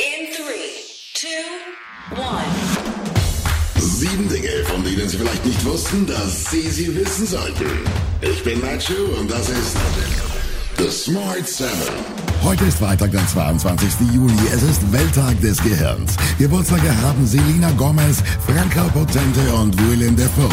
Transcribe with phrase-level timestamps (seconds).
[0.00, 0.80] In three,
[1.12, 2.48] two, one.
[3.76, 7.66] Sieben Dinge, von denen Sie vielleicht nicht wussten, dass Sie sie wissen sollten.
[8.22, 9.76] Ich bin Nacho und das ist
[10.78, 11.94] The Smart Seven.
[12.42, 13.90] Heute ist Freitag, der 22.
[14.14, 14.32] Juli.
[14.54, 16.16] Es ist Welttag des Gehirns.
[16.38, 20.48] Geburtstage haben Selina Gomez, Franka Potente und Willem Dafoe.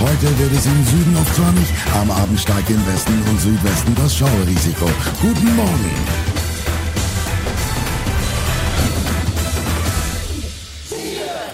[0.00, 1.68] Heute wird es im Süden oft sonnig,
[2.00, 4.88] am Abend steigt im Westen und Südwesten das Schauerrisiko.
[5.20, 6.35] Guten Morgen!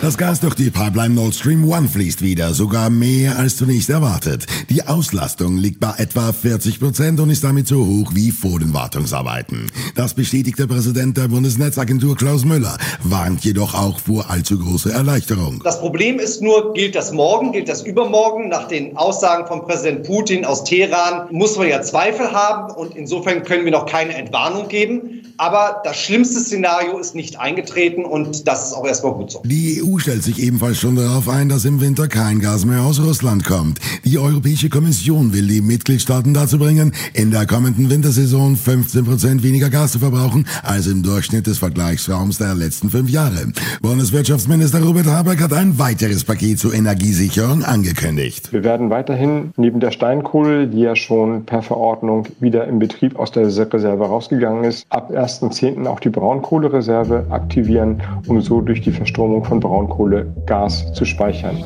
[0.03, 4.47] Das Gas durch die Pipeline Nord Stream 1 fließt wieder, sogar mehr als zunächst erwartet.
[4.69, 8.75] Die Auslastung liegt bei etwa 40 Prozent und ist damit so hoch wie vor den
[8.75, 9.71] Wartungsarbeiten.
[9.95, 15.61] Das bestätigt der Präsident der Bundesnetzagentur Klaus Müller, warnt jedoch auch vor allzu großer Erleichterung.
[15.63, 18.49] Das Problem ist nur, gilt das morgen, gilt das übermorgen?
[18.49, 23.45] Nach den Aussagen von Präsident Putin aus Teheran muss man ja Zweifel haben und insofern
[23.45, 25.23] können wir noch keine Entwarnung geben.
[25.37, 29.43] Aber das schlimmste Szenario ist nicht eingetreten und das ist auch erstmal gut so.
[29.45, 33.01] Die EU stellt sich ebenfalls schon darauf ein, dass im Winter kein Gas mehr aus
[33.01, 33.79] Russland kommt.
[34.05, 39.71] Die Europäische Kommission will die Mitgliedstaaten dazu bringen, in der kommenden Wintersaison 15 Prozent weniger
[39.71, 43.53] Gas zu verbrauchen als im Durchschnitt des Vergleichsraums der letzten fünf Jahre.
[43.83, 48.53] Bundeswirtschaftsminister Robert Habeck hat ein weiteres Paket zur Energiesicherung angekündigt.
[48.53, 53.31] Wir werden weiterhin neben der Steinkohle, die ja schon per Verordnung wieder im Betrieb aus
[53.33, 55.87] der Reserve rausgegangen ist, ab 1.10.
[55.87, 59.82] auch die Braunkohlereserve aktivieren, um so durch die Verstromung von Braunkohle
[60.47, 61.57] Gas zu speichern.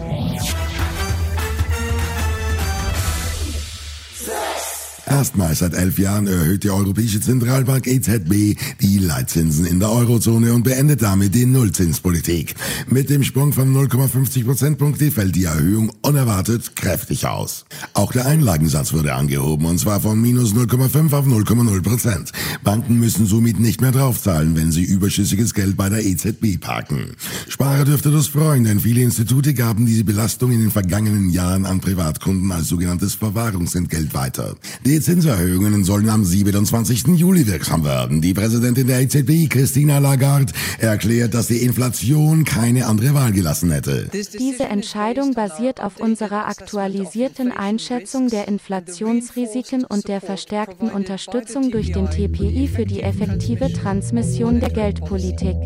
[5.09, 10.65] Erstmals seit elf Jahren erhöht die Europäische Zentralbank EZB die Leitzinsen in der Eurozone und
[10.65, 12.56] beendet damit die Nullzinspolitik.
[12.89, 17.66] Mit dem Sprung von 0,50 Prozentpunkte fällt die Erhöhung unerwartet kräftig aus.
[17.95, 22.33] Auch der Einlagensatz wurde angehoben und zwar von minus 0,5 auf 0,0 Prozent.
[22.65, 27.12] Banken müssen somit nicht mehr draufzahlen, wenn sie überschüssiges Geld bei der EZB parken.
[27.49, 31.81] Sparer dürfte das freuen, denn viele Institute gaben diese Belastung in den vergangenen Jahren an
[31.81, 34.56] Privatkunden als sogenanntes Verwahrungsentgelt weiter.
[34.84, 37.09] Die Zinserhöhungen sollen am 27.
[37.17, 38.21] Juli wirksam werden.
[38.21, 44.09] Die Präsidentin der EZB, Christina Lagarde, erklärt, dass die Inflation keine andere Wahl gelassen hätte.
[44.39, 52.11] Diese Entscheidung basiert auf unserer aktualisierten Einschätzung der Inflationsrisiken und der verstärkten Unterstützung durch den
[52.11, 55.57] TPI für die effektive Transmission der Geldpolitik.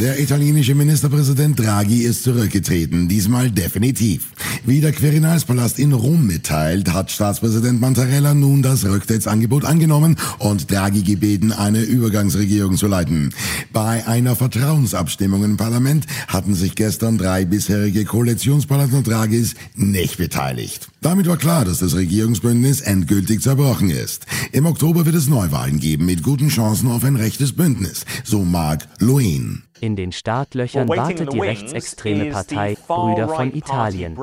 [0.00, 4.28] Der italienische Ministerpräsident Draghi ist zurückgetreten, diesmal definitiv.
[4.64, 11.02] Wie der Quirinalspalast in Rom mitteilt, hat Staatspräsident Mattarella nun das Rücktrittsangebot angenommen und Draghi
[11.02, 13.34] gebeten, eine Übergangsregierung zu leiten.
[13.72, 20.90] Bei einer Vertrauensabstimmung im Parlament hatten sich gestern drei bisherige Koalitionspartner Draghis nicht beteiligt.
[21.00, 24.26] Damit war klar, dass das Regierungsbündnis endgültig zerbrochen ist.
[24.52, 28.86] Im Oktober wird es Neuwahlen geben mit guten Chancen auf ein rechtes Bündnis, so Mark
[29.00, 29.64] Luin.
[29.80, 34.16] In den Startlöchern wartet die rechtsextreme Partei Brüder von Italien.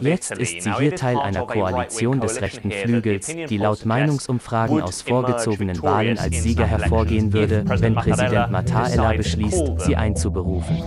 [0.00, 5.82] Jetzt ist sie hier Teil einer Koalition des rechten Flügels, die laut Meinungsumfragen aus vorgezogenen
[5.82, 10.78] Wahlen als Sieger hervorgehen würde, wenn Präsident Mattarella beschließt, sie einzuberufen.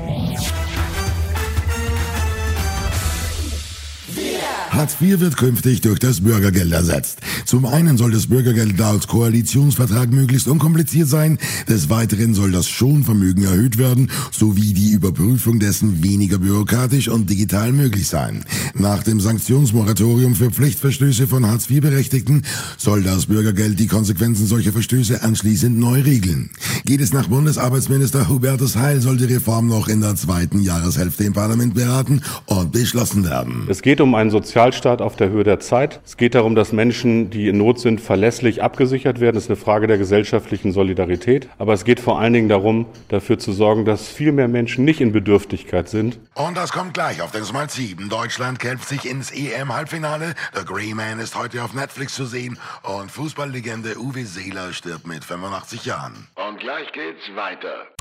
[4.73, 7.19] Hartz IV wird künftig durch das Bürgergeld ersetzt.
[7.45, 11.37] Zum einen soll das Bürgergeld laut Koalitionsvertrag möglichst unkompliziert sein.
[11.69, 17.71] Des Weiteren soll das Schonvermögen erhöht werden, sowie die Überprüfung dessen weniger bürokratisch und digital
[17.71, 18.45] möglich sein.
[18.73, 22.41] Nach dem Sanktionsmoratorium für Pflichtverstöße von Hartz IV-Berechtigten
[22.77, 26.49] soll das Bürgergeld die Konsequenzen solcher Verstöße anschließend neu regeln.
[26.85, 31.33] Geht es nach Bundesarbeitsminister Hubertus Heil, soll die Reform noch in der zweiten Jahreshälfte im
[31.33, 33.67] Parlament beraten und beschlossen werden.
[33.69, 35.99] Es geht um ein sozial Sozialstaat auf der Höhe der Zeit.
[36.05, 39.35] Es geht darum, dass Menschen, die in Not sind, verlässlich abgesichert werden.
[39.35, 41.49] Das ist eine Frage der gesellschaftlichen Solidarität.
[41.57, 45.01] Aber es geht vor allen Dingen darum, dafür zu sorgen, dass viel mehr Menschen nicht
[45.01, 46.17] in Bedürftigkeit sind.
[46.35, 48.07] Und das kommt gleich auf den Smart 7.
[48.07, 50.33] Deutschland kämpft sich ins EM-Halbfinale.
[50.53, 52.57] The Grey Man ist heute auf Netflix zu sehen.
[52.83, 56.27] Und Fußballlegende Uwe Seeler stirbt mit 85 Jahren.
[56.35, 57.92] Und gleich geht's weiter.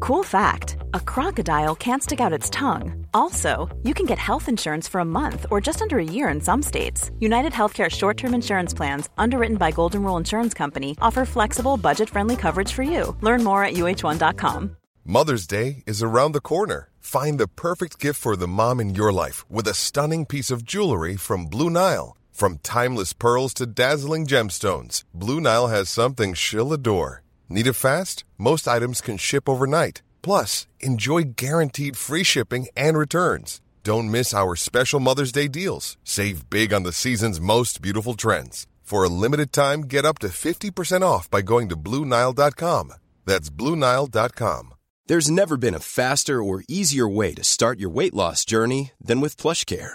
[0.00, 3.06] Cool fact a crocodile can't stick out its tongue.
[3.12, 6.40] Also, you can get health insurance for a month or just under a year in
[6.40, 7.10] some states.
[7.20, 12.08] United Healthcare short term insurance plans, underwritten by Golden Rule Insurance Company, offer flexible, budget
[12.08, 13.16] friendly coverage for you.
[13.20, 14.76] Learn more at uh1.com.
[15.04, 16.88] Mother's Day is around the corner.
[16.98, 20.64] Find the perfect gift for the mom in your life with a stunning piece of
[20.64, 22.16] jewelry from Blue Nile.
[22.32, 27.22] From timeless pearls to dazzling gemstones, Blue Nile has something she'll adore.
[27.52, 28.22] Need it fast?
[28.38, 30.02] Most items can ship overnight.
[30.22, 33.60] Plus, enjoy guaranteed free shipping and returns.
[33.82, 35.96] Don't miss our special Mother's Day deals.
[36.04, 38.68] Save big on the season's most beautiful trends.
[38.82, 42.92] For a limited time, get up to 50% off by going to Bluenile.com.
[43.26, 44.74] That's Bluenile.com.
[45.06, 49.20] There's never been a faster or easier way to start your weight loss journey than
[49.20, 49.94] with PlushCare.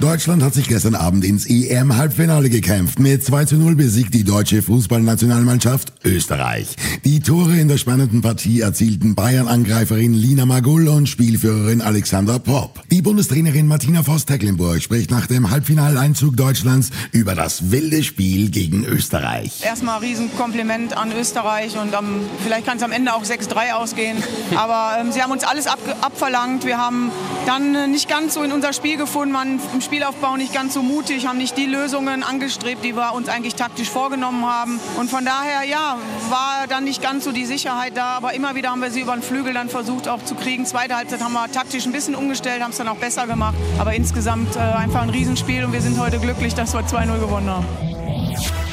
[0.00, 3.00] Deutschland hat sich gestern Abend ins EM-Halbfinale gekämpft.
[3.00, 6.76] Mit 2 zu 0 besiegt die deutsche Fußballnationalmannschaft Österreich.
[7.04, 12.80] Die Tore in der spannenden Partie erzielten Bayern-Angreiferin Lina Magull und Spielführerin Alexandra Popp.
[12.92, 19.64] Die Bundestrainerin Martina Voss-Tecklenburg spricht nach dem Halbfinaleinzug Deutschlands über das wilde Spiel gegen Österreich.
[19.64, 24.18] Erstmal Riesenkompliment an Österreich und ähm, vielleicht kann es am Ende auch 6-3 ausgehen.
[24.54, 26.64] Aber ähm, sie haben uns alles ab, abverlangt.
[26.64, 27.10] Wir haben
[27.46, 29.34] dann äh, nicht ganz so in unser Spiel gefunden,
[29.74, 33.54] im Spielaufbau nicht ganz so mutig, haben nicht die Lösungen angestrebt, die wir uns eigentlich
[33.54, 34.78] taktisch vorgenommen haben.
[34.98, 35.96] Und von daher, ja,
[36.28, 38.08] war dann nicht ganz so die Sicherheit da.
[38.08, 40.66] Aber immer wieder haben wir sie über den Flügel dann versucht auch zu kriegen.
[40.66, 43.54] Zweite Halbzeit haben wir taktisch ein bisschen umgestellt, haben es dann auch besser gemacht.
[43.78, 47.48] Aber insgesamt äh, einfach ein Riesenspiel und wir sind heute glücklich, dass wir 2-0 gewonnen
[47.48, 48.67] haben.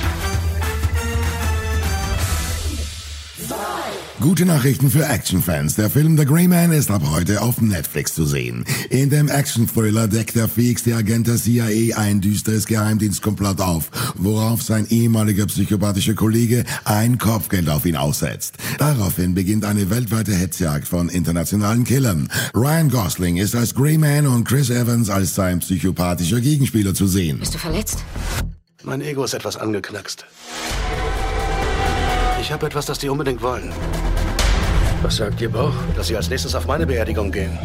[4.22, 5.76] Gute Nachrichten für Actionfans.
[5.76, 8.64] Der Film The Grey Man ist ab heute auf Netflix zu sehen.
[8.90, 14.88] In dem Action-Thriller deckt der fähigste Agent der CIA ein düsteres Geheimdienstkomplott auf, worauf sein
[14.90, 18.56] ehemaliger psychopathischer Kollege ein Kopfgeld auf ihn aussetzt.
[18.78, 22.30] Daraufhin beginnt eine weltweite Hetzjagd von internationalen Killern.
[22.56, 27.40] Ryan Gosling ist als Grey Man und Chris Evans als sein psychopathischer Gegenspieler zu sehen.
[27.40, 28.00] Bist du verletzt?
[28.84, 30.26] Mein Ego ist etwas angeknackst.
[32.40, 33.72] Ich habe etwas, das die unbedingt wollen.
[35.02, 35.74] Was sagt Ihr Bauch?
[35.96, 37.58] Dass sie als nächstes auf meine Beerdigung gehen.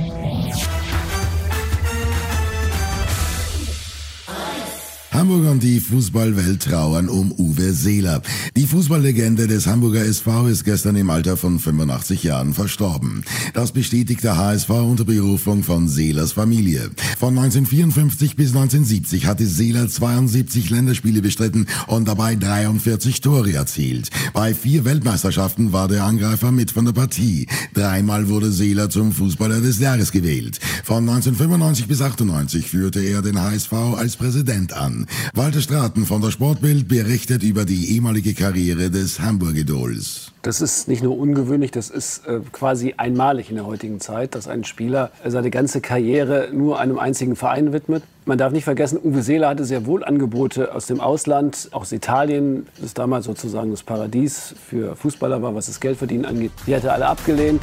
[5.20, 8.22] Hamburg und die Fußballwelt trauern um Uwe Seeler.
[8.56, 13.22] Die Fußballlegende des Hamburger SV ist gestern im Alter von 85 Jahren verstorben.
[13.52, 16.90] Das bestätigt der HSV unter Berufung von Seelers Familie.
[17.18, 24.08] Von 1954 bis 1970 hatte Seeler 72 Länderspiele bestritten und dabei 43 Tore erzielt.
[24.32, 27.46] Bei vier Weltmeisterschaften war der Angreifer mit von der Partie.
[27.74, 30.60] Dreimal wurde Seeler zum Fußballer des Jahres gewählt.
[30.82, 35.06] Von 1995 bis 98 führte er den HSV als Präsident an.
[35.34, 40.32] Walter Straten von der Sportbild berichtet über die ehemalige Karriere des Hamburg-Idols.
[40.42, 44.48] Das ist nicht nur ungewöhnlich, das ist äh, quasi einmalig in der heutigen Zeit, dass
[44.48, 48.02] ein Spieler seine ganze Karriere nur einem einzigen Verein widmet.
[48.24, 52.66] Man darf nicht vergessen, Uwe Seeler hatte sehr wohl Angebote aus dem Ausland, aus Italien,
[52.80, 56.52] das damals sozusagen das Paradies für Fußballer war, was das Geldverdienen angeht.
[56.66, 57.62] Die hat er alle abgelehnt.